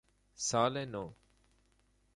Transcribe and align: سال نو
سال 0.35 0.85
نو 0.85 1.03